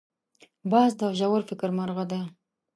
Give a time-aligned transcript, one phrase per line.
[0.71, 2.21] باز د ژور فکر مرغه دی